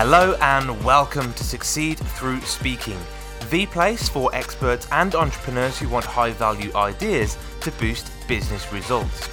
[0.00, 3.00] Hello and welcome to Succeed Through Speaking,
[3.50, 9.28] the place for experts and entrepreneurs who want high value ideas to boost business results.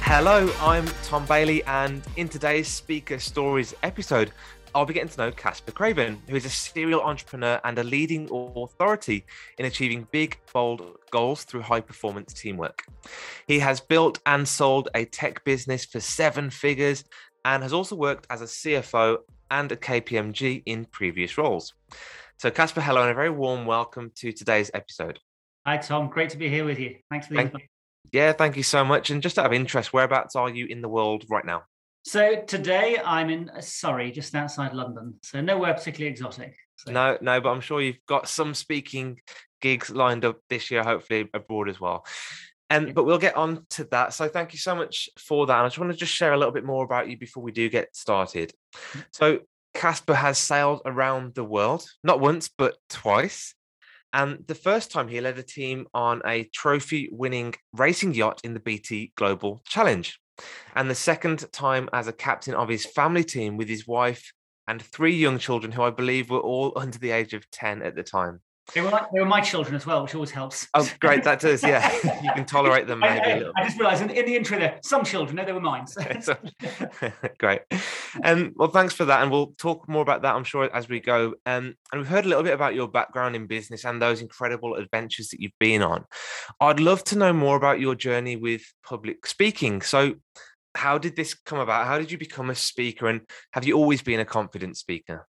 [0.00, 4.32] Hello, I'm Tom Bailey, and in today's Speaker Stories episode,
[4.74, 8.26] I'll be getting to know Caspar Craven, who is a serial entrepreneur and a leading
[8.32, 9.26] authority
[9.58, 12.82] in achieving big, bold goals through high performance teamwork.
[13.46, 17.04] He has built and sold a tech business for seven figures
[17.44, 19.18] and has also worked as a CFO
[19.50, 21.74] and a KPMG in previous roles.
[22.38, 25.18] So, Caspar, hello, and a very warm welcome to today's episode.
[25.66, 26.08] Hi, Tom.
[26.08, 26.96] Great to be here with you.
[27.10, 27.68] Thanks for the Thank,
[28.10, 29.10] yeah, thank you so much.
[29.10, 31.64] And just out of interest, whereabouts are you in the world right now?
[32.04, 35.14] So today I'm in uh, Surrey, just outside London.
[35.22, 36.56] So nowhere particularly exotic.
[36.76, 36.90] So.
[36.90, 39.20] No, no, but I'm sure you've got some speaking
[39.60, 42.04] gigs lined up this year, hopefully abroad as well.
[42.70, 42.92] And yeah.
[42.94, 44.14] but we'll get on to that.
[44.14, 45.56] So thank you so much for that.
[45.56, 47.52] And I just want to just share a little bit more about you before we
[47.52, 48.52] do get started.
[49.12, 49.40] So
[49.74, 53.54] Caspar has sailed around the world, not once, but twice.
[54.12, 58.54] And the first time he led a team on a trophy winning racing yacht in
[58.54, 60.18] the BT Global Challenge.
[60.74, 64.32] And the second time as a captain of his family team with his wife
[64.66, 67.94] and three young children who I believe were all under the age of 10 at
[67.94, 68.40] the time.
[68.74, 70.68] They were like, they were my children as well, which always helps.
[70.72, 71.24] Oh, great!
[71.24, 71.92] That does, yeah.
[72.22, 73.52] you can tolerate them maybe I, I, a little.
[73.56, 75.86] I just realised in, in, the intro there, some children, no, they were mine.
[76.22, 76.36] So.
[77.38, 77.62] great.
[78.22, 81.00] Um, well, thanks for that, and we'll talk more about that, I'm sure, as we
[81.00, 81.34] go.
[81.44, 84.76] Um, and we've heard a little bit about your background in business and those incredible
[84.76, 86.04] adventures that you've been on.
[86.60, 89.82] I'd love to know more about your journey with public speaking.
[89.82, 90.14] So,
[90.74, 91.86] how did this come about?
[91.86, 93.22] How did you become a speaker, and
[93.52, 95.26] have you always been a confident speaker?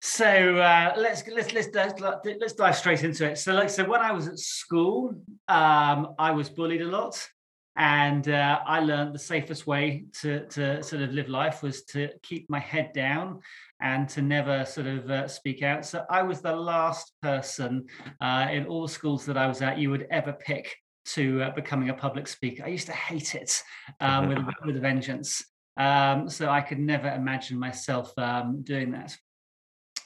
[0.00, 3.38] So uh, let's let's let's let's dive straight into it.
[3.38, 7.28] So like so when I was at school, um, I was bullied a lot,
[7.76, 12.10] and uh, I learned the safest way to to sort of live life was to
[12.22, 13.40] keep my head down
[13.80, 15.84] and to never sort of uh, speak out.
[15.84, 17.86] So I was the last person
[18.20, 21.50] uh, in all the schools that I was at you would ever pick to uh,
[21.50, 22.64] becoming a public speaker.
[22.64, 23.62] I used to hate it
[24.00, 25.44] um, with with a vengeance.
[25.76, 29.16] Um, so I could never imagine myself um, doing that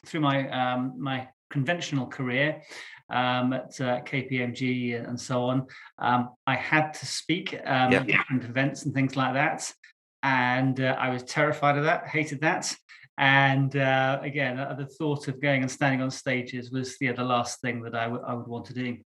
[0.07, 2.63] through my um, my conventional career
[3.11, 5.67] um, at uh, KPMG and so on,
[5.99, 9.73] um, I had to speak um, at different events and things like that,
[10.23, 12.75] and uh, I was terrified of that, hated that.
[13.19, 17.23] And uh, again, uh, the thought of going and standing on stages was yeah, the
[17.25, 18.99] last thing that I, w- I would want to do.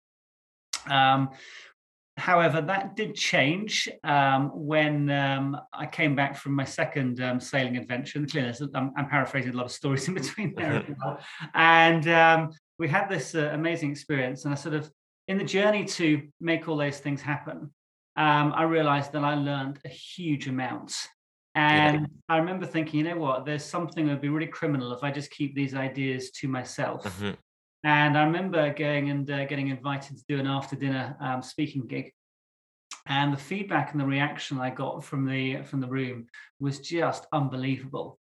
[2.18, 7.76] However, that did change um, when um, I came back from my second um, sailing
[7.76, 8.20] adventure.
[8.20, 11.20] And clearly, I'm, I'm, paraphrasing a lot of stories in between there well.
[11.54, 14.46] And um, we had this uh, amazing experience.
[14.46, 14.90] And I sort of,
[15.28, 17.74] in the journey to make all those things happen,
[18.16, 21.08] um, I realized that I learned a huge amount.
[21.54, 22.08] And yeah.
[22.30, 25.12] I remember thinking, you know what, there's something that would be really criminal if I
[25.12, 27.04] just keep these ideas to myself.
[27.04, 27.32] Mm-hmm.
[27.86, 31.86] And I remember going and uh, getting invited to do an after dinner um, speaking
[31.86, 32.12] gig.
[33.06, 36.26] And the feedback and the reaction I got from the from the room
[36.60, 38.18] was just unbelievable.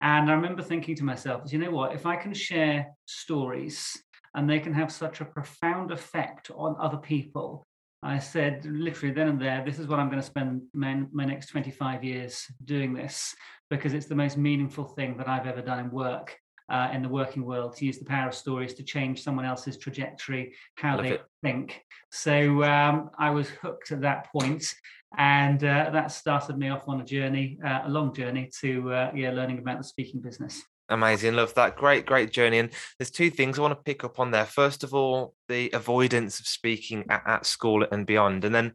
[0.00, 3.96] And I remember thinking to myself, you know what, if I can share stories
[4.34, 7.62] and they can have such a profound effect on other people,
[8.02, 11.24] I said literally then and there, this is what I'm going to spend my, my
[11.24, 13.32] next 25 years doing this
[13.70, 16.36] because it's the most meaningful thing that I've ever done in work
[16.68, 19.76] uh, in the working world to use the power of stories to change someone else's
[19.76, 21.24] trajectory, how they it.
[21.42, 21.82] think.
[22.10, 24.74] So um, I was hooked at that point,
[25.16, 29.10] and uh, that started me off on a journey, uh, a long journey to uh,
[29.14, 30.62] yeah, learning about the speaking business.
[30.88, 31.76] Amazing, love that.
[31.76, 32.58] Great, great journey.
[32.58, 34.44] And there's two things I want to pick up on there.
[34.44, 38.72] First of all, the avoidance of speaking at, at school and beyond, and then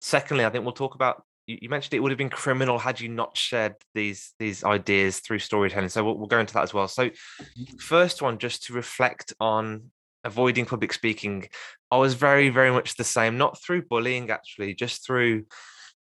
[0.00, 3.08] secondly, I think we'll talk about you, mentioned it would have been criminal had you
[3.08, 5.88] not shared these these ideas through storytelling.
[5.88, 6.88] So we'll, we'll go into that as well.
[6.88, 7.76] So, mm-hmm.
[7.78, 9.90] first one, just to reflect on
[10.24, 11.48] avoiding public speaking,
[11.90, 13.38] I was very very much the same.
[13.38, 15.44] Not through bullying, actually, just through.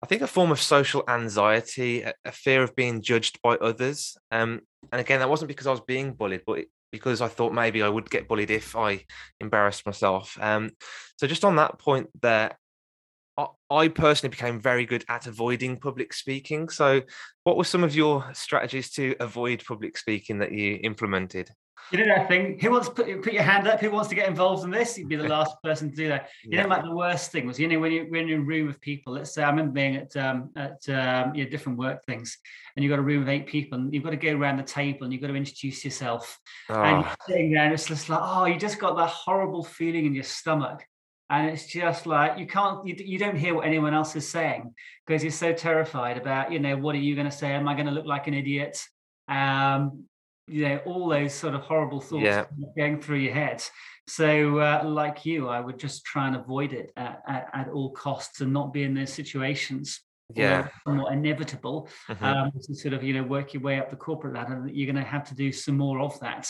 [0.03, 4.19] I think a form of social anxiety, a, a fear of being judged by others.
[4.31, 4.61] Um,
[4.93, 7.83] and again, that wasn't because I was being bullied, but it, because I thought maybe
[7.83, 9.05] I would get bullied if I
[9.41, 10.39] embarrassed myself.
[10.41, 10.71] Um,
[11.17, 12.57] so just on that point there,
[13.75, 16.69] I personally became very good at avoiding public speaking.
[16.69, 17.03] So,
[17.43, 21.51] what were some of your strategies to avoid public speaking that you implemented?
[21.91, 22.59] You know that thing.
[22.61, 23.81] Who wants to put, put your hand up?
[23.81, 24.97] Who wants to get involved in this?
[24.97, 26.31] You'd be the last person to do that.
[26.43, 26.63] You yeah.
[26.63, 28.69] know, like the worst thing was, you know, when you when you're in a room
[28.69, 29.13] of people.
[29.13, 32.39] Let's say I remember being at um, at um, you know, different work things,
[32.77, 34.63] and you've got a room of eight people, and you've got to go around the
[34.63, 36.39] table, and you've got to introduce yourself,
[36.71, 36.81] oh.
[36.81, 40.07] and you're sitting there, and it's just like, oh, you just got that horrible feeling
[40.07, 40.85] in your stomach
[41.31, 44.75] and it's just like you can't you, you don't hear what anyone else is saying
[45.07, 47.75] because you're so terrified about you know what are you going to say am i
[47.75, 48.83] going to look like an idiot
[49.29, 50.05] um
[50.47, 52.45] you know all those sort of horrible thoughts Yeah.
[52.77, 53.63] going through your head
[54.07, 57.91] so uh, like you i would just try and avoid it at, at, at all
[57.91, 60.03] costs and not be in those situations
[60.35, 60.69] Yeah.
[60.87, 62.23] somewhat inevitable Mhm.
[62.23, 65.03] um, to sort of you know work your way up the corporate ladder you're going
[65.03, 66.47] to have to do some more of that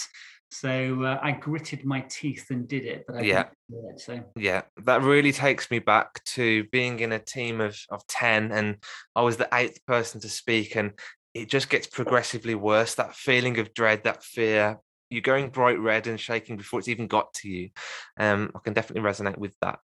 [0.54, 3.40] so uh, i gritted my teeth and did it but i Yeah.
[3.42, 8.06] it, so Yeah, that really takes me back to being in a team of, of
[8.06, 8.76] 10 and
[9.14, 10.92] I was the eighth person to speak and
[11.34, 12.94] it just gets progressively worse.
[12.94, 14.78] That feeling of dread, that fear,
[15.14, 17.70] you're going bright red and shaking before it's even got to you.
[18.18, 19.78] Um, I can definitely resonate with that.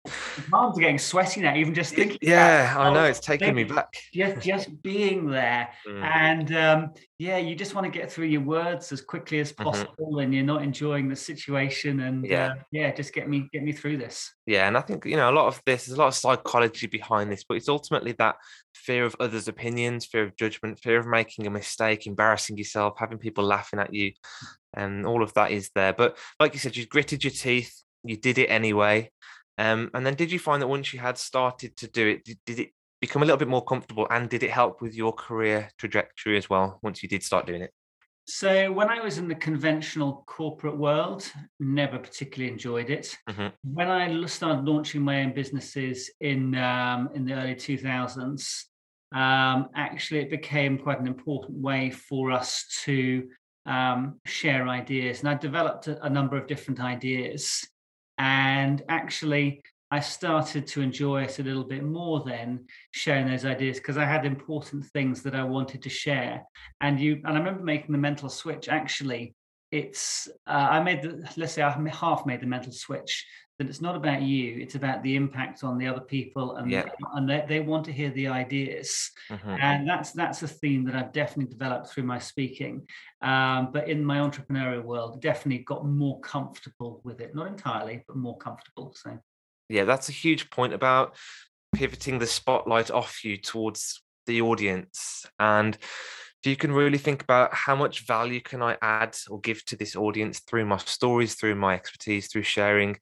[0.49, 2.17] My arms are getting sweaty now, even just thinking.
[2.21, 3.93] Yeah, I know it's taking me back.
[4.13, 8.41] Just, just being there, Mm, and um, yeah, you just want to get through your
[8.41, 9.63] words as quickly as Mhm.
[9.63, 12.47] possible, and you're not enjoying the situation, and Yeah.
[12.47, 14.33] uh, yeah, just get me, get me through this.
[14.45, 15.85] Yeah, and I think you know a lot of this.
[15.85, 18.35] There's a lot of psychology behind this, but it's ultimately that
[18.79, 23.17] fear of others' opinions, fear of judgment, fear of making a mistake, embarrassing yourself, having
[23.17, 24.13] people laughing at you,
[24.73, 25.93] and all of that is there.
[25.93, 29.11] But like you said, you gritted your teeth, you did it anyway.
[29.57, 32.39] Um, and then did you find that once you had started to do it, did,
[32.45, 32.69] did it
[33.01, 36.49] become a little bit more comfortable, and did it help with your career trajectory as
[36.49, 37.71] well once you did start doing it?
[38.29, 41.29] So when I was in the conventional corporate world,
[41.59, 43.17] never particularly enjoyed it.
[43.27, 43.51] Mhm.
[43.63, 48.65] When I started launching my own businesses in um, in the early 2000s,
[49.13, 53.27] um, actually it became quite an important way for us to
[53.65, 55.21] um, share ideas.
[55.21, 57.67] And I developed a, a number of different ideas.
[58.19, 63.77] And actually, I started to enjoy it a little bit more then, sharing those ideas
[63.77, 66.43] because I had important things that I wanted to share.
[66.81, 69.35] And you and i remember making the mental switch actually.
[69.71, 73.13] It's uh, i made the let's say i half made the mental switch
[73.59, 76.85] that it's not about you it's about the impact on the other people and Yeah.
[77.13, 79.11] and they, they want to hear the ideas.
[79.29, 79.59] Mhm.
[79.61, 82.87] and that's that's a theme that i've definitely developed through my speaking.
[83.21, 87.35] Um, but in my entrepreneurial world definitely got more comfortable with it.
[87.35, 89.19] Not entirely but more comfortable so
[89.69, 91.15] Yeah, that's a huge point about
[91.73, 95.25] pivoting the spotlight off you towards the audience.
[95.39, 99.63] And if you can really think about how much value can I add or give
[99.65, 102.97] to this audience through my stories, through my expertise, through sharing,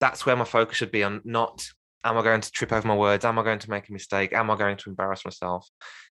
[0.00, 1.64] that's where my focus should be on not
[2.04, 3.24] am I going to trip over my words?
[3.24, 4.32] Am I going to make a mistake?
[4.32, 5.68] Am I going to embarrass myself?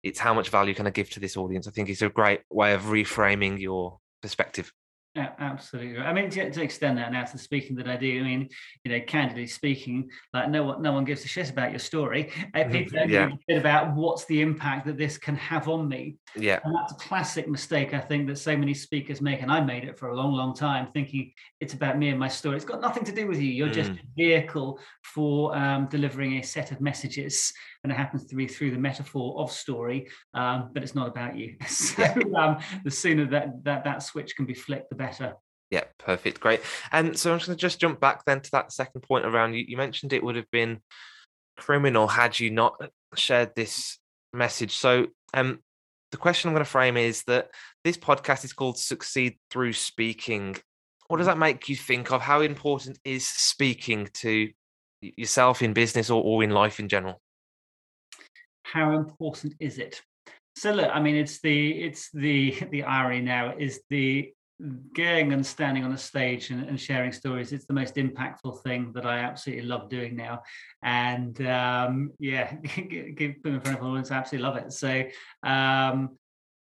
[0.02, 1.66] It's how much value can I give to this audience?
[1.66, 4.72] I think it's a great way of reframing your perspective.
[5.14, 5.98] Absolutely.
[5.98, 8.48] I mean, to, to extend that now to the speaking that I do, I mean,
[8.82, 12.30] you know, candidly speaking, like no one, no one gives a shit about your story.
[12.54, 13.26] Uh, Mhm, People yeah.
[13.26, 16.60] give a bit about what's the impact that this can have on me, Yeah.
[16.64, 19.84] and that's a classic mistake I think that so many speakers make, and I made
[19.84, 22.56] it for a long, long time, thinking it's about me and my story.
[22.56, 23.50] It's got nothing to do with you.
[23.52, 23.98] You're just Mm.
[23.98, 28.70] a vehicle for um, delivering a set of messages, and it happens to be through
[28.70, 31.56] the metaphor of story, um, but it's not about you.
[31.92, 32.04] So
[32.36, 35.36] um, the sooner that that that switch can be flicked, the better.
[35.70, 36.40] Yeah, perfect.
[36.40, 36.60] Great.
[36.90, 39.54] And so I'm just going to just jump back then to that second point around
[39.54, 39.64] you.
[39.66, 40.80] You mentioned it would have been
[41.56, 42.80] criminal had you not
[43.14, 43.98] shared this
[44.32, 44.76] message.
[44.76, 45.60] So um
[46.10, 47.48] the question I'm going to frame is that
[47.84, 50.56] this podcast is called Succeed Through Speaking.
[51.08, 52.20] What does that make you think of?
[52.20, 54.50] How important is speaking to
[55.00, 57.22] yourself in business or, or in life in general?
[58.72, 60.00] how important is it
[60.56, 64.32] so look i mean it's the it's the the irony now is the
[64.94, 68.92] going and standing on a stage and, and sharing stories it's the most impactful thing
[68.92, 70.42] that i absolutely love doing now.
[70.82, 74.72] And um yeah give put in front of audience i absolutely love it.
[74.72, 75.02] So
[75.42, 76.18] um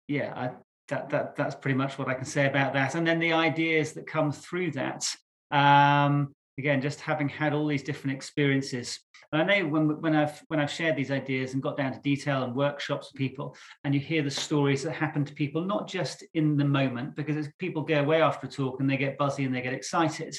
[0.08, 0.52] yeah i
[0.88, 2.96] that, that that's pretty much what i can say about that.
[2.96, 5.08] And then the ideas that come through that
[5.52, 9.00] um again just having had all these different experiences
[9.32, 12.00] and I know when when I've when I've shared these ideas and got down to
[12.00, 15.88] detail and workshops with people, and you hear the stories that happen to people, not
[15.88, 19.18] just in the moment, because it's, people go away after a talk and they get
[19.18, 20.36] buzzy and they get excited,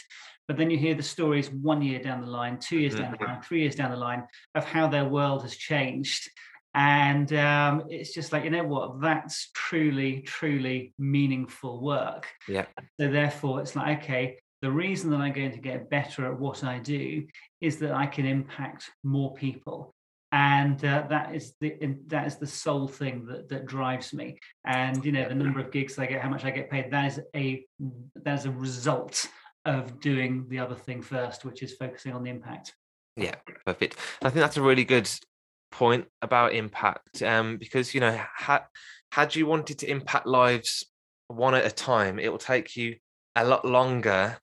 [0.49, 3.25] but then you hear the stories one year down the line, two years down the
[3.25, 6.31] line, three years down the line of how their world has changed.
[6.75, 12.27] And um, it's just like, you know what, that's truly, truly meaningful work.
[12.47, 12.67] Yeah.
[13.01, 16.65] So therefore, it's like, okay, the reason that I'm going to get better at what
[16.65, 17.27] I do
[17.61, 19.95] is that I can impact more people.
[20.33, 21.77] And uh, that is the
[22.09, 24.39] that is the sole thing that that drives me.
[24.67, 26.91] And you know the number of gigs I get, how much I get paid.
[26.91, 27.65] That is a
[28.25, 29.27] that is a result
[29.65, 32.75] of doing the other thing first, which is focusing on the impact.
[33.17, 33.35] Yeah,
[33.65, 33.97] perfect.
[34.23, 35.09] I think that's a really good
[35.71, 37.23] point about impact.
[37.23, 38.63] Um, because you know, had
[39.13, 40.85] had you wanted to impact lives
[41.29, 42.97] one at a time, it will take you
[43.37, 44.39] a lot longer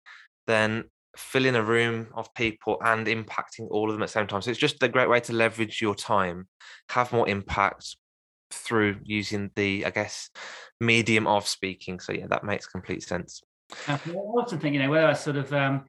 [0.48, 0.86] than
[1.16, 4.42] filling a room of people and impacting all of them at the same time.
[4.42, 6.48] So it's just a great way to leverage your time,
[6.90, 7.96] have more impact
[8.52, 10.30] through using the, I guess,
[10.80, 12.00] medium of speaking.
[12.00, 13.42] So yeah, that makes complete sense.
[13.88, 15.86] I also think, you know, whether I sort of um,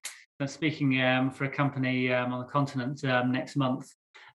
[0.47, 3.89] speaking um, for a company um, on the continent um, next month,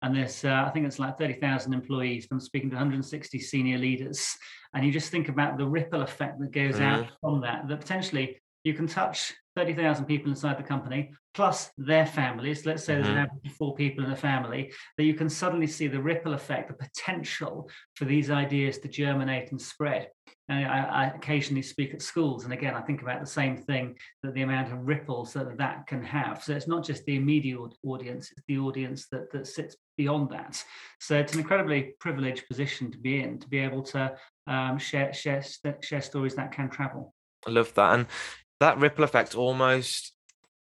[0.02, 2.28] and there's uh, I think it's like 30,000 employees.
[2.32, 4.36] I'm speaking to 160 senior leaders,
[4.74, 6.82] and you just think about the ripple effect that goes mm.
[6.82, 7.14] out mm-hmm.
[7.22, 7.68] from that.
[7.68, 12.64] That potentially you can touch 30,000 people inside the company, plus their families.
[12.68, 13.18] Let's say there's mm-hmm.
[13.18, 16.36] an average of four people in a family, that you can suddenly see the ripple
[16.36, 20.10] effect, the potential for these ideas to germinate and spread.
[20.48, 23.98] And I, I, occasionally speak at schools, and again, I think about the same thing
[24.22, 26.44] that the amount of ripples that that can have.
[26.44, 30.64] So it's not just the immediate audience, it's the audience that, that sits beyond that.
[31.00, 35.12] So it's an incredibly privileged position to be in, to be able to um, share,
[35.14, 35.44] share,
[35.82, 37.16] share stories that can travel.
[37.48, 37.94] I love that.
[37.94, 38.08] And
[38.60, 40.14] that ripple effect almost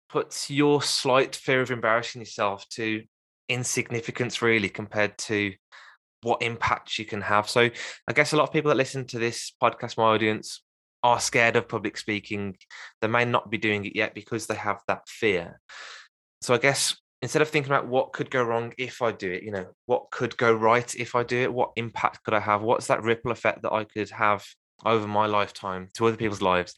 [0.08, 3.02] puts your slight fear of embarrassing yourself to
[3.48, 5.52] insignificance really compared to
[6.22, 7.48] what impact you can have.
[7.48, 7.70] So
[8.08, 10.62] i guess a lot of people that listen to this podcast my audience
[11.02, 12.56] are scared of public speaking.
[13.00, 15.60] They may not be doing it yet because they have that fear.
[16.40, 19.42] So i guess instead of thinking about what could go wrong if i do it
[19.42, 21.52] you know what could go right if i do it?
[21.52, 22.62] What impact could i have?
[22.62, 24.44] What's that ripple effect that i could have
[24.84, 26.74] over my lifetime to other people's lives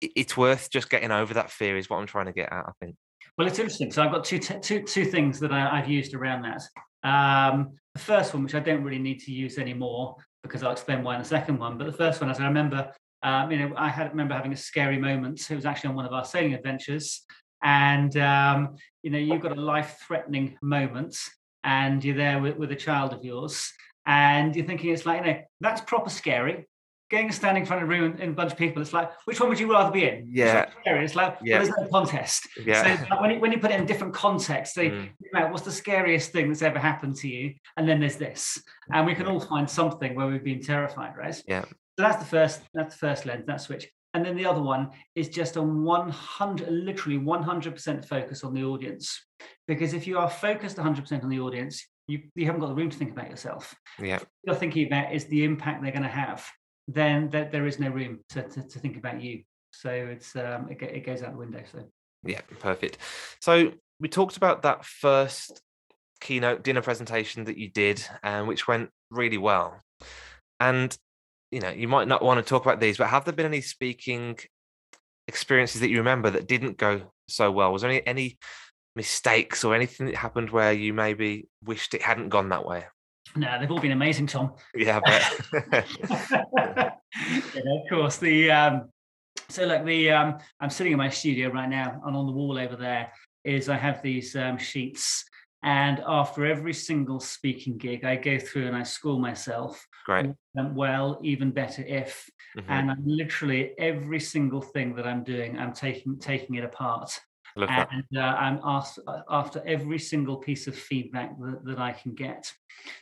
[0.00, 2.72] it's worth just getting over that fear is what i'm trying to get at i
[2.80, 2.96] think.
[3.36, 6.42] Well it's interesting so i've got two two, two things that I, have used around
[6.42, 6.62] that.
[7.08, 11.02] Um, the first one which i don't really need to use anymore because i'll explain
[11.02, 12.92] why in the second one but the first one as i remember
[13.22, 15.50] um, you know i had remember having a scary moment.
[15.50, 17.22] It was actually on one of our sailing adventures.
[17.62, 21.16] And um, you know you've got a life threatening moment
[21.64, 23.72] and you're there with, with a child of yours
[24.06, 26.66] and you're thinking it's like you know that's proper scary
[27.10, 29.40] getting standing in front of a room in a bunch of people, it's like, which
[29.40, 30.28] one would you rather be in?
[30.30, 30.70] Yeah.
[30.86, 31.58] It's like, yeah.
[31.58, 32.48] well, there's no contest.
[32.64, 33.04] Yeah.
[33.08, 35.08] So when, you, when you put it in different contexts, they, mm.
[35.18, 37.54] you know, what's the scariest thing that's ever happened to you?
[37.76, 38.62] And then there's this.
[38.92, 41.42] And we can all find something where we've been terrified, right?
[41.48, 41.64] Yeah.
[41.64, 43.88] So that's the first, that's the first lens, that switch.
[44.14, 49.20] And then the other one is just a 100, literally 100% focus on the audience.
[49.66, 52.90] Because if you are focused 100% on the audience, you, you haven't got the room
[52.90, 53.74] to think about yourself.
[54.00, 54.18] Yeah.
[54.18, 56.44] What you're thinking about is the impact they're going to have
[56.94, 59.42] then there, is no room to, to, to, think about you.
[59.72, 61.62] So it's um, it, it goes out the window.
[61.70, 61.84] So
[62.24, 62.98] yeah, perfect.
[63.40, 65.60] So we talked about that first
[66.20, 69.80] keynote dinner presentation that you did, um, which went really well.
[70.58, 70.96] And
[71.50, 73.60] you know, you might not want to talk about these, but have there been any
[73.60, 74.38] speaking
[75.28, 77.72] experiences that you remember that didn't go so well?
[77.72, 78.38] Was there any any
[78.96, 82.84] mistakes or anything that happened where you maybe wished it hadn't gone that way?
[83.36, 84.54] No, they've all been amazing, Tom.
[84.74, 85.00] Yeah,
[85.52, 86.62] yeah
[87.54, 88.16] of course.
[88.18, 88.88] The um,
[89.48, 92.58] so like the um, I'm sitting in my studio right now, and on the wall
[92.58, 93.12] over there
[93.44, 95.24] is I have these um, sheets,
[95.62, 99.86] and after every single speaking gig, I go through and I score myself.
[100.06, 100.32] Great.
[100.54, 102.70] Well, even better if, mm-hmm.
[102.70, 107.20] and I'm literally every single thing that I'm doing, I'm taking taking it apart
[107.56, 112.14] and uh, I'm asked uh, after every single piece of feedback that, that, I can
[112.14, 112.52] get.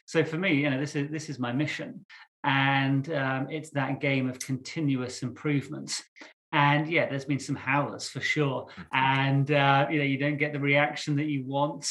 [0.06, 2.04] So for me, you know, this is this is my mission,
[2.44, 6.02] and um, it's that game of continuous improvement
[6.58, 8.66] and yeah there's been some howlers for sure.
[8.66, 8.82] Mm-hmm.
[8.92, 11.86] and uh, you know you don't get the reaction that you want.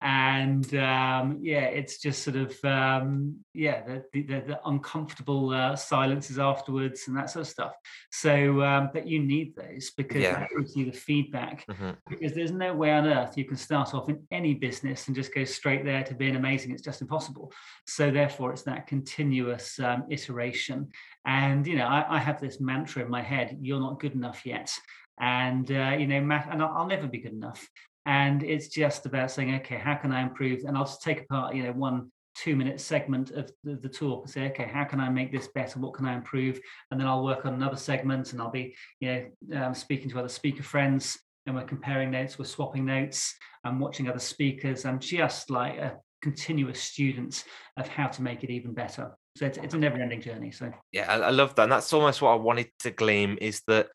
[0.00, 6.38] And um, yeah it's just sort of um, yeah the, the, the uncomfortable uh, silences
[6.38, 7.74] afterwards and that sort of stuff.
[8.10, 10.38] So um, but you need those because yeah.
[10.38, 11.66] that gives you the feedback.
[11.66, 11.90] Mm-hmm.
[12.08, 15.34] because there's no way on earth you can start off in any business and just
[15.34, 16.70] go straight there to being amazing.
[16.70, 17.52] It's just impossible.
[17.86, 20.88] So therefore it's that continuous um, iteration
[21.24, 24.44] and you know, I, I, have this mantra in my head: "You're not good enough
[24.44, 24.72] yet,"
[25.20, 27.66] and uh, you know, and I'll, I'll, never be good enough.
[28.06, 31.54] And it's just about saying, "Okay, how can I improve?" And I'll just take apart,
[31.54, 35.08] you know, one two-minute segment of the, the talk and say, "Okay, how can I
[35.08, 35.78] make this better?
[35.78, 36.60] What can I improve?"
[36.90, 40.18] And then I'll work on another segment, and I'll be, you know, um, speaking to
[40.18, 44.84] other speaker friends, and we're comparing notes, we're swapping notes, I'm watching other speakers.
[44.84, 47.44] I'm just like a continuous student
[47.76, 49.12] of how to make it even better.
[49.36, 50.50] So it's, it's a never ending journey.
[50.50, 51.64] So yeah, I, I, love that.
[51.64, 53.88] And that's almost what I wanted to glean is that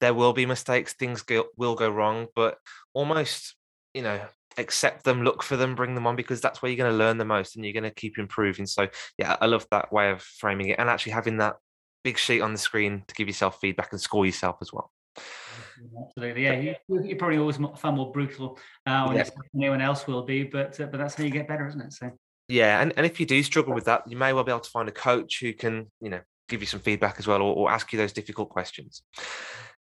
[0.00, 2.56] there will be mistakes, things go, will go wrong, but
[2.94, 3.54] almost,
[3.92, 4.20] you know,
[4.56, 7.18] accept them, look for them, bring them on because that's where you're going to learn
[7.18, 8.66] the most and you're going to keep improving.
[8.66, 11.56] So yeah, I love that way of framing it and actually having that
[12.02, 14.90] big sheet on the screen to give yourself feedback and score yourself as well.
[16.06, 16.74] Absolutely, yeah.
[16.88, 20.98] You, are probably always far more brutal uh, anyone else will be, but uh, but
[20.98, 21.92] that's how you get better, isn't it?
[21.92, 22.10] So
[22.48, 24.70] yeah, and, and if you do struggle with that, you may well be able to
[24.70, 27.70] find a coach who can, you know, give you some feedback as well or, or
[27.70, 29.02] ask you those difficult questions.
[29.16, 29.24] Mm.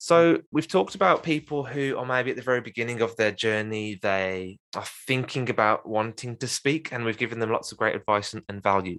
[0.02, 4.00] So we've talked about people who are maybe at the very beginning of their journey,
[4.02, 8.35] they are thinking about wanting to speak, and we've given them lots of great advice
[8.35, 8.99] and, and value.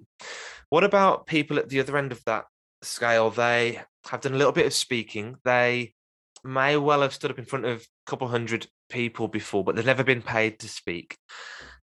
[0.70, 2.46] What about people at the other end of that
[2.80, 3.28] scale?
[3.28, 5.36] They have done a little bit of speaking.
[5.44, 5.92] They
[6.42, 9.84] may well have stood up in front of a couple hundred people before, but they've
[9.84, 11.18] never been paid to speak.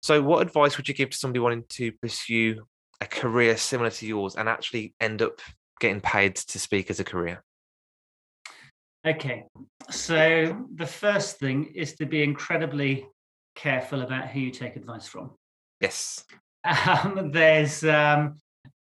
[0.01, 2.63] So, what advice would you give to somebody wanting to pursue
[3.01, 5.41] a career similar to yours and actually end up
[5.79, 7.43] getting paid to speak as a career?
[9.05, 9.46] Okay,
[9.89, 13.08] so the first thing is to be incredibly
[13.55, 15.31] careful about who you take advice from.
[15.79, 16.24] Yes.
[16.63, 18.36] Um, there's, um,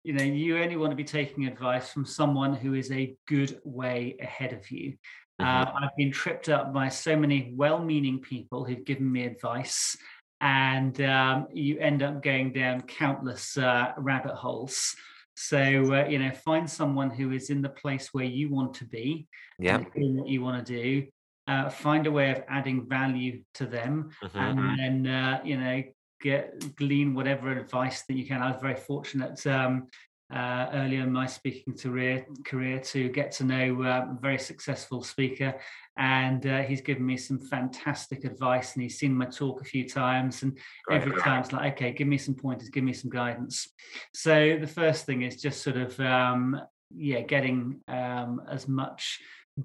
[0.03, 3.59] you know, you only want to be taking advice from someone who is a good
[3.63, 4.93] way ahead of you.
[5.39, 5.45] Mm-hmm.
[5.45, 9.95] Uh, I've been tripped up by so many well meaning people who've given me advice,
[10.41, 14.96] and um, you end up going down countless uh, rabbit holes.
[15.36, 18.86] So, uh, you know, find someone who is in the place where you want to
[18.86, 19.27] be,
[19.60, 19.84] yeah.
[19.96, 21.08] doing what you want to do.
[21.48, 24.38] Uh, find a way of adding value to them, mm-hmm.
[24.38, 25.03] and mm-hmm.
[25.06, 25.82] then, uh, you know,
[26.22, 28.41] get glean whatever advice that you can.
[28.41, 29.88] I was very fortunate um,
[30.34, 35.01] uh, earlier in my speaking career, career to get to know uh, a very successful
[35.01, 35.55] speaker.
[35.98, 39.88] And uh, he's given me some fantastic advice and he's seen my talk a few
[39.88, 40.43] times.
[40.43, 41.01] And Great.
[41.01, 43.69] every time it's like, okay, give me some pointers, give me some guidance.
[44.13, 46.60] So the first thing is just sort of, um,
[46.96, 49.19] yeah, getting um, as much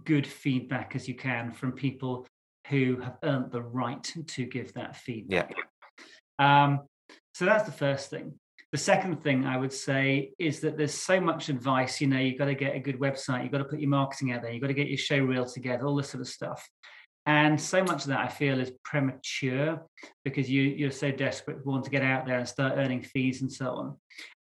[0.04, 2.26] good feedback as you can from people
[2.68, 5.54] who have earned the right to give that feedback.
[6.38, 6.64] Yeah.
[6.64, 6.80] Um,
[7.34, 8.34] so that's the first thing.
[8.72, 12.00] The second thing I would say is that there's so much advice.
[12.00, 14.32] You know, you've got to get a good website, you've got to put your marketing
[14.32, 16.66] out there, you've got to get your show reel together, all this sort of stuff.
[17.26, 19.86] And so much of that I feel is premature
[20.24, 23.52] because you you're so desperate want to get out there and start earning fees and
[23.52, 23.96] so on.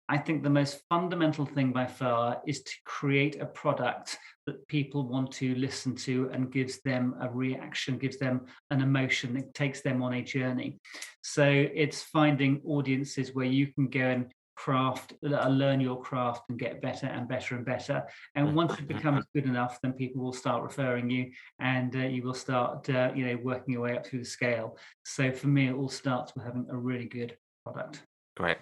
[0.09, 5.07] I think the most fundamental thing by far is to create a product that people
[5.07, 9.81] want to listen to and gives them a reaction, gives them an emotion, it takes
[9.81, 10.79] them on a journey.
[11.21, 16.57] So it's finding audiences where you can go and craft, uh, learn your craft and
[16.57, 18.03] get better and better and better.
[18.35, 22.23] And once it becomes good enough, then people will start referring you and uh, you
[22.23, 24.77] will start, uh, you know, working your way up through the scale.
[25.05, 28.06] So for me, it all starts with having a really good product.
[28.37, 28.57] Great.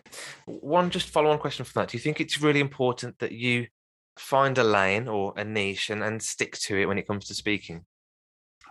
[0.46, 1.90] One just follow on question from that.
[1.90, 3.68] Do you think it's really important that you
[4.16, 7.34] find a lane or a niche and, and stick to it when it comes to
[7.34, 7.84] speaking?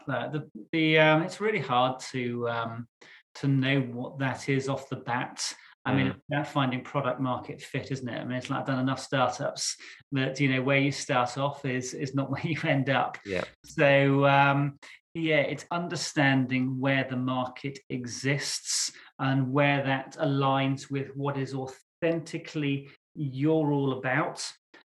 [0.06, 2.88] The the um, it's really hard to um,
[3.36, 5.54] to know what that is off the bat.
[5.84, 5.96] I mm.
[5.96, 8.18] mean, about finding product market fit, isn't it?
[8.18, 9.76] I mean, it's like I've done enough startups
[10.12, 13.18] that you know where you start off is is not where you end up.
[13.26, 13.44] Yeah.
[13.64, 14.78] So um,
[15.14, 22.90] yeah, it's understanding where the market exists and where that aligns with what is authentically
[23.14, 24.44] you're all about.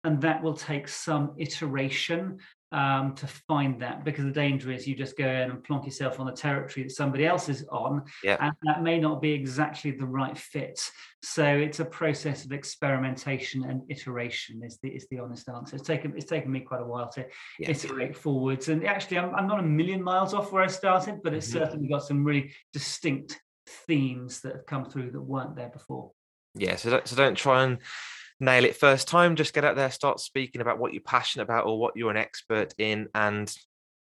[0.04, 2.40] And that will take some iteration
[2.72, 6.20] um, to find that because the danger is you just go in and plonk yourself
[6.20, 8.38] on the territory that somebody else is on, yeah.
[8.40, 10.80] and that may not be exactly the right fit.
[11.24, 14.62] So it's a process of experimentation and iteration.
[14.64, 15.76] Is the is the honest answer?
[15.76, 17.26] It's taken it's taken me quite a while to
[17.60, 17.72] yeah.
[17.72, 21.34] iterate forwards, and actually I'm, I'm not a million miles off where I started, but
[21.34, 21.60] it's mm-hmm.
[21.60, 23.40] certainly got some really distinct
[23.88, 26.12] themes that have come through that weren't there before.
[26.56, 27.78] Yeah, so don't, so don't try and
[28.40, 29.36] nail it first time.
[29.36, 32.18] Just get out there, start speaking about what you're passionate about or what you're an
[32.18, 33.54] expert in, and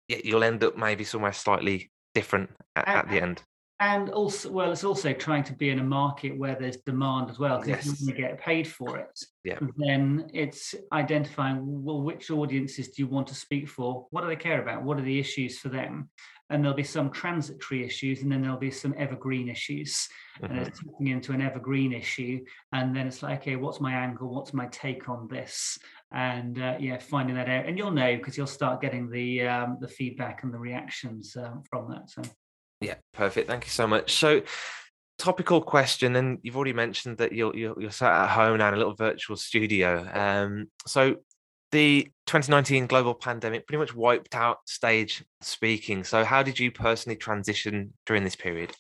[0.09, 3.43] you'll end up maybe somewhere slightly different at, at the end.
[3.79, 7.39] And also, well, it's also trying to be in a market where there's demand as
[7.39, 7.61] well.
[7.61, 7.79] Because yes.
[7.87, 9.59] if you want to get paid for it, yeah.
[9.77, 14.07] then it's identifying well which audiences do you want to speak for?
[14.11, 14.83] What do they care about?
[14.83, 16.09] What are the issues for them?
[16.51, 20.09] And there'll be some transitory issues and then there'll be some evergreen issues.
[20.43, 20.53] Mm-hmm.
[20.53, 24.35] and it's tapping into an evergreen issue and then it's like okay what's my angle?
[24.35, 25.79] What's my take on this?
[26.13, 27.67] And uh, yeah finding that out.
[27.67, 31.63] And you'll know because you'll start getting the um, the feedback and the reactions um,
[31.69, 32.23] from that so.
[32.81, 33.49] Yeah perfect.
[33.49, 34.13] Thank you so much.
[34.13, 34.43] So
[35.19, 38.75] topical question and you've already mentioned that you're, you're, you're sat at home now in
[38.75, 40.07] a little virtual studio.
[40.13, 41.17] Um, so
[41.73, 46.05] the 2019 global pandemic pretty much wiped out stage speaking.
[46.05, 48.73] So, how did you personally transition during this period?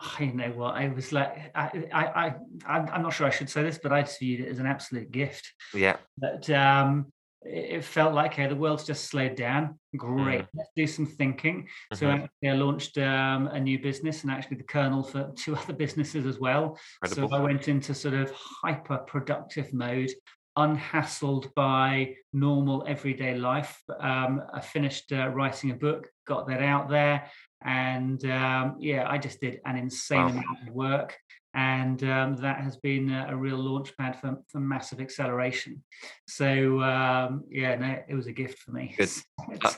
[0.00, 1.50] I know what I was like.
[1.56, 2.34] I, I,
[2.66, 4.66] I, I'm not sure I should say this, but I just viewed it as an
[4.66, 5.52] absolute gift.
[5.74, 5.96] Yeah.
[6.16, 7.12] But um,
[7.42, 9.78] it felt like, hey, the world's just slowed down.
[9.96, 10.48] Great, mm.
[10.54, 11.68] let's do some thinking.
[11.92, 12.24] Mm-hmm.
[12.24, 16.26] So I launched um, a new business and actually the kernel for two other businesses
[16.26, 16.78] as well.
[17.02, 17.28] Incredible.
[17.30, 20.10] So I went into sort of hyper productive mode
[20.58, 23.80] unhassled by normal everyday life.
[24.00, 27.30] Um, I finished uh, writing a book, got that out there,
[27.64, 30.28] and um, yeah, I just did an insane wow.
[30.30, 31.16] amount of work,
[31.54, 35.82] and um, that has been a, a, real launch pad for, for massive acceleration.
[36.26, 38.94] So um, yeah, no, it was a gift for me.
[38.98, 39.10] Good.
[39.64, 39.72] Uh,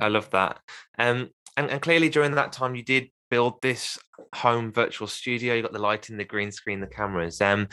[0.00, 0.60] I love that.
[0.98, 3.98] Um, and, and clearly during that time you did build this
[4.34, 5.54] home virtual studio.
[5.54, 7.40] You got the lighting, the green screen, the cameras.
[7.40, 7.68] Um,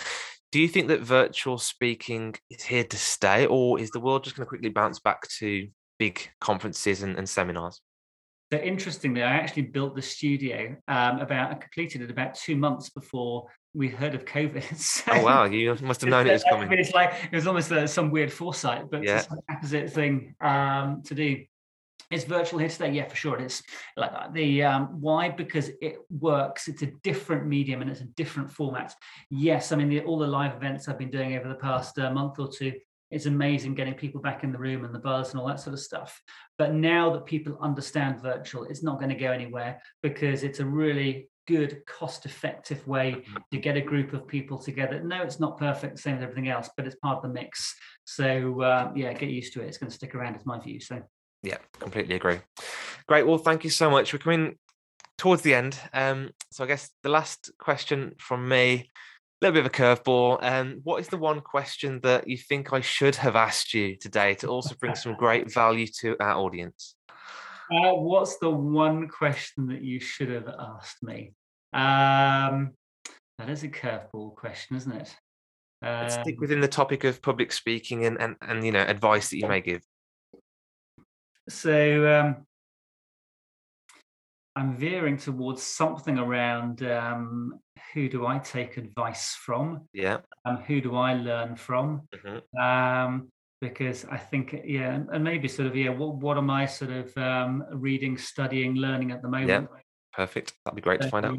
[0.56, 4.38] do you think that virtual speaking is here to stay, or is the world just
[4.38, 5.68] going to quickly bounce back to
[6.00, 7.82] big conferences and, and seminars?
[8.54, 12.90] So interestingly, I actually built the studio um, about I completed it about two months
[12.90, 14.64] before we heard of COVID.
[14.78, 16.72] So oh wow, you must have known it was coming.
[16.72, 19.18] it's like it was almost uh, some weird foresight, but yeah.
[19.18, 21.44] it's an opposite thing um, to do.
[22.16, 22.92] Is virtual here today?
[22.92, 23.62] Yeah, for sure it is.
[23.98, 25.30] Like uh, the um, why?
[25.30, 26.68] Because it works.
[26.70, 28.96] It's a different medium and it's a different format.
[29.30, 32.12] Yes, I mean the, all the live events I've been doing over the past uh,
[32.12, 32.74] month or two
[33.12, 35.74] it's amazing getting people back in the room and the buzz and all that sort
[35.74, 36.20] of stuff.
[36.58, 40.66] But now that people understand virtual, it's not going to go anywhere because it's a
[40.66, 43.38] really good, cost effective way mm-hmm.
[43.52, 45.02] to get a group of people together.
[45.04, 47.76] No, it's not perfect, same as everything else, but it's part of the mix.
[48.06, 49.68] So, uh, yeah, get used to it.
[49.68, 50.80] It's going to stick around, is my view.
[50.80, 51.02] So,
[51.46, 52.40] yeah, completely agree.
[53.08, 53.26] Great.
[53.26, 54.12] Well, thank you so much.
[54.12, 54.58] We're coming
[55.18, 55.78] towards the end.
[55.94, 58.90] Um, so, I guess the last question from me
[59.42, 60.44] a little bit of a curveball.
[60.44, 64.34] Um, what is the one question that you think I should have asked you today
[64.36, 66.96] to also bring some great value to our audience?
[67.10, 71.34] Uh, what's the one question that you should have asked me?
[71.74, 72.72] Um,
[73.38, 75.16] that is a curveball question, isn't it?
[75.82, 79.30] Let's stick um within the topic of public speaking and, and, and you know advice
[79.30, 79.82] that you may give.
[81.50, 82.46] So um,
[84.56, 87.60] I'm veering towards something around um,
[87.94, 89.88] who do I take advice from?
[89.94, 90.18] Yeah.
[90.46, 92.08] Um, who do I learn from?
[92.14, 92.60] Mm-hmm.
[92.60, 93.32] Um,
[93.62, 97.18] because I think, yeah, and maybe sort of, yeah, what, what am I sort of
[97.18, 99.70] um, reading, studying, learning at the moment?
[99.72, 99.78] Yeah,
[100.14, 100.54] perfect.
[100.64, 101.38] That'd be great so, to find out.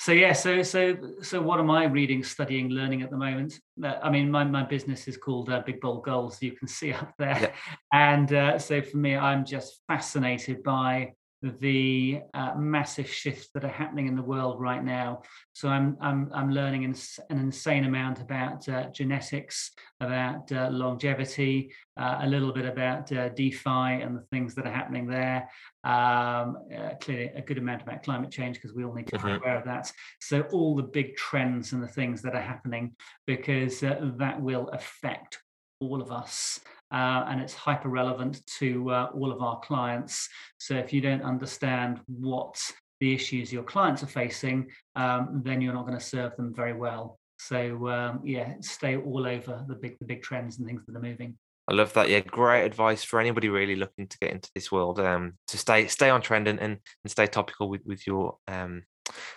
[0.00, 3.60] So yeah, so so so what am I reading, studying, learning at the moment?
[3.84, 6.40] Uh, I mean, my my business is called uh, Big Bold Goals.
[6.40, 7.52] You can see up there, yeah.
[7.92, 13.68] and uh, so for me, I'm just fascinated by the uh, massive shifts that are
[13.68, 15.22] happening in the world right now.
[15.52, 16.94] So I'm I'm I'm learning an,
[17.30, 23.30] an insane amount about uh, genetics, about uh, longevity, uh, a little bit about uh,
[23.30, 25.48] DeFi and the things that are happening there.
[25.82, 29.18] Um, uh, clearly, a good amount about climate change because we all need to be
[29.18, 29.42] mm-hmm.
[29.42, 29.90] aware of that.
[30.20, 32.94] So all the big trends and the things that are happening
[33.26, 35.40] because that will affect
[35.80, 36.60] all of us
[36.92, 40.28] uh, and it's hyper relevant to uh, all of our clients.
[40.58, 42.60] So if you don't understand what
[43.00, 46.74] the issues your clients are facing, um, then you're not going to serve them very
[46.74, 47.18] well.
[47.38, 51.00] So um, yeah, stay all over the big the big trends and things that are
[51.00, 51.38] moving.
[51.68, 52.10] I love that.
[52.10, 54.98] Yeah, great advice for anybody really looking to get into this world.
[55.00, 58.82] Um, to stay stay on trend and, and, and stay topical with with your um,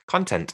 [0.07, 0.53] content.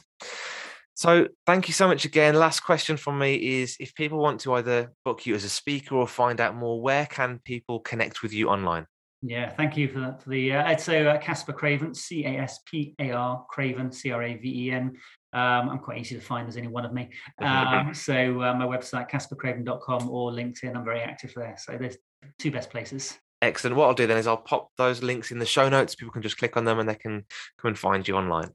[0.94, 2.34] So thank you so much again.
[2.34, 5.94] Last question from me is if people want to either book you as a speaker
[5.94, 8.86] or find out more, where can people connect with you online?
[9.22, 10.22] Yeah, thank you for that.
[10.22, 14.10] For the uh, so uh, Caspar Craven, C A S P A R Craven, C
[14.10, 14.96] R A V E N.
[15.32, 17.10] Um, I'm quite easy to find as any one of me.
[17.38, 20.74] Um, so uh, my website casparcraven.com or LinkedIn.
[20.74, 21.56] I'm very active there.
[21.58, 21.98] So there's
[22.38, 23.18] two best places.
[23.42, 23.76] Excellent.
[23.76, 25.94] What I'll do then is I'll pop those links in the show notes.
[25.94, 27.24] People can just click on them and they can
[27.58, 28.50] come and find you online.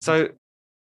[0.00, 0.30] So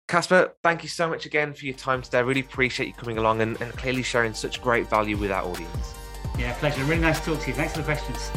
[0.09, 2.19] Caspar, thank you so much again for your time today.
[2.19, 5.43] I really appreciate you coming along and, and clearly sharing such great value with our
[5.43, 5.95] audience.
[6.39, 6.85] Yeah, pleasure.
[6.85, 7.55] Really nice to talk to you.
[7.55, 8.31] Thanks for the questions.